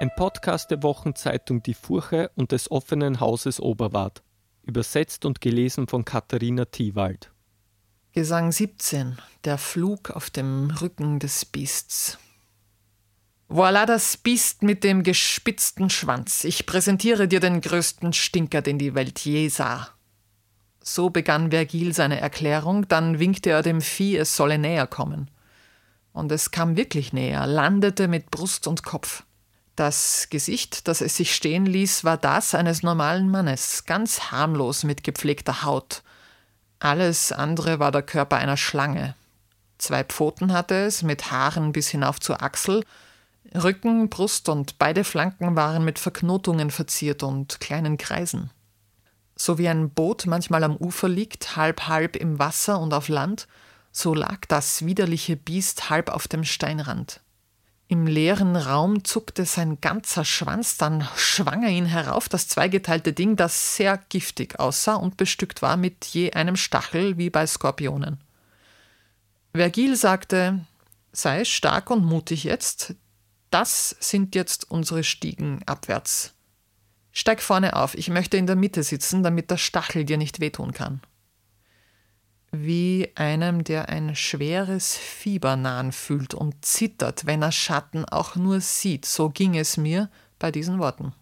[0.00, 4.24] Ein Podcast der Wochenzeitung Die Furche und des offenen Hauses Oberwart.
[4.64, 7.30] Übersetzt und gelesen von Katharina Thiewald.
[8.12, 9.18] Gesang 17.
[9.44, 12.18] Der Flug auf dem Rücken des Biests.
[13.48, 16.42] Voilà das Biest mit dem gespitzten Schwanz.
[16.42, 19.88] Ich präsentiere dir den größten Stinker, den die Welt je sah.
[20.82, 25.30] So begann Vergil seine Erklärung, dann winkte er dem Vieh, es solle näher kommen.
[26.12, 29.24] Und es kam wirklich näher, landete mit Brust und Kopf.
[29.76, 35.02] Das Gesicht, das es sich stehen ließ, war das eines normalen Mannes, ganz harmlos mit
[35.02, 36.02] gepflegter Haut.
[36.78, 39.16] Alles andere war der Körper einer Schlange.
[39.78, 42.84] Zwei Pfoten hatte es, mit Haaren bis hinauf zur Achsel,
[43.52, 48.50] Rücken, Brust und beide Flanken waren mit Verknotungen verziert und kleinen Kreisen.
[49.36, 53.48] So wie ein Boot manchmal am Ufer liegt, halb halb im Wasser und auf Land,
[53.90, 57.20] so lag das widerliche Biest halb auf dem Steinrand.
[57.86, 63.36] Im leeren Raum zuckte sein ganzer Schwanz, dann schwang er ihn herauf, das zweigeteilte Ding,
[63.36, 68.18] das sehr giftig aussah und bestückt war mit je einem Stachel wie bei Skorpionen.
[69.54, 70.64] Vergil sagte,
[71.12, 72.94] sei stark und mutig jetzt,
[73.50, 76.32] das sind jetzt unsere Stiegen abwärts.
[77.12, 80.72] Steig vorne auf, ich möchte in der Mitte sitzen, damit der Stachel dir nicht wehtun
[80.72, 81.00] kann
[82.62, 88.60] wie einem, der ein schweres Fieber nahen fühlt und zittert, wenn er Schatten auch nur
[88.60, 89.04] sieht.
[89.06, 91.12] So ging es mir bei diesen Worten.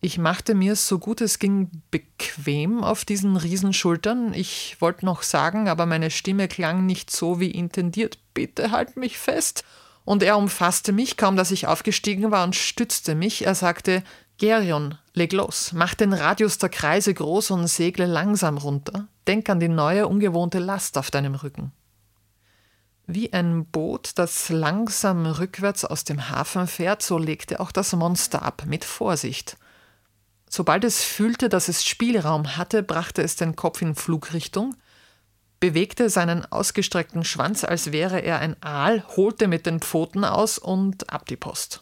[0.00, 4.34] Ich machte mir so gut es ging bequem auf diesen Riesenschultern.
[4.34, 8.18] Ich wollte noch sagen, aber meine Stimme klang nicht so wie intendiert.
[8.34, 9.64] Bitte halt mich fest.
[10.04, 13.46] Und er umfasste mich, kaum dass ich aufgestiegen war, und stützte mich.
[13.46, 14.04] Er sagte,
[14.38, 19.08] Gerion, leg los, mach den Radius der Kreise groß und segle langsam runter.
[19.26, 21.72] Denk an die neue, ungewohnte Last auf deinem Rücken.
[23.06, 28.42] Wie ein Boot, das langsam rückwärts aus dem Hafen fährt, so legte auch das Monster
[28.42, 29.56] ab, mit Vorsicht.
[30.50, 34.76] Sobald es fühlte, dass es Spielraum hatte, brachte es den Kopf in Flugrichtung,
[35.60, 41.10] bewegte seinen ausgestreckten Schwanz, als wäre er ein Aal, holte mit den Pfoten aus und
[41.10, 41.80] ab die Post.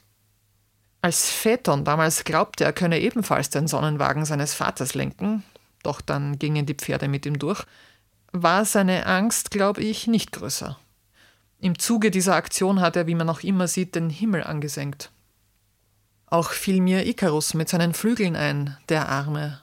[1.05, 5.43] Als Phaeton damals glaubte, er könne ebenfalls den Sonnenwagen seines Vaters lenken,
[5.83, 7.63] doch dann gingen die Pferde mit ihm durch,
[8.33, 10.79] war seine Angst, glaube ich, nicht größer.
[11.61, 15.11] Im Zuge dieser Aktion hat er, wie man auch immer sieht, den Himmel angesenkt.
[16.25, 19.61] Auch fiel mir Ikarus mit seinen Flügeln ein, der Arme,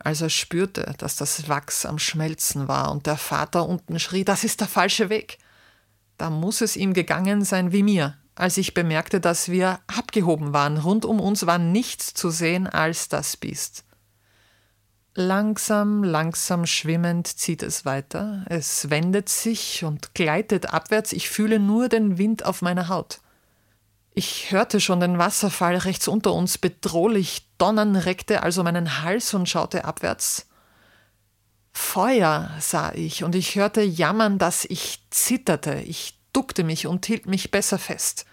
[0.00, 4.42] als er spürte, dass das Wachs am Schmelzen war und der Vater unten schrie, das
[4.42, 5.38] ist der falsche Weg.
[6.16, 10.78] Da muss es ihm gegangen sein wie mir, als ich bemerkte, dass wir abgehoben waren.
[10.78, 13.84] Rund um uns war nichts zu sehen als das Biest.
[15.14, 18.44] Langsam, langsam schwimmend zieht es weiter.
[18.48, 21.12] Es wendet sich und gleitet abwärts.
[21.12, 23.20] Ich fühle nur den Wind auf meiner Haut.
[24.12, 29.48] Ich hörte schon den Wasserfall rechts unter uns bedrohlich donnern, reckte also meinen Hals und
[29.48, 30.46] schaute abwärts.
[31.72, 35.74] Feuer sah ich und ich hörte jammern, dass ich zitterte.
[35.74, 38.26] Ich duckte mich und hielt mich besser fest.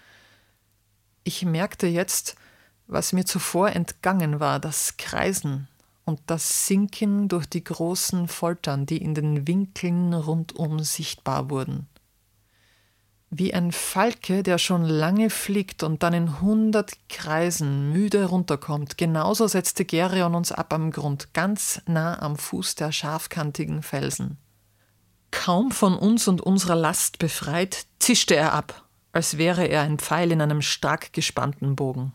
[1.28, 2.36] Ich merkte jetzt,
[2.86, 5.68] was mir zuvor entgangen war, das Kreisen
[6.06, 11.86] und das Sinken durch die großen Foltern, die in den Winkeln rundum sichtbar wurden.
[13.28, 19.46] Wie ein Falke, der schon lange fliegt und dann in hundert Kreisen müde runterkommt, genauso
[19.48, 24.38] setzte Gerion uns ab am Grund, ganz nah am Fuß der scharfkantigen Felsen.
[25.30, 28.87] Kaum von uns und unserer Last befreit, zischte er ab,
[29.18, 32.12] als wäre er ein Pfeil in einem stark gespannten Bogen.